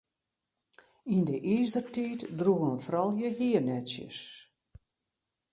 Yn 1.15 1.25
de 1.29 1.37
Izertiid 1.57 2.21
droegen 2.39 2.77
froulju 2.85 3.29
hiernetsjes. 3.37 4.19